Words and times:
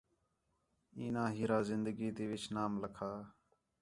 ایناں 0.99 1.29
ہیرا 1.37 1.59
زندگی 1.69 2.09
تی 2.15 2.23
وِچ 2.29 2.43
نام 2.55 2.71
لَکھا 2.83 3.11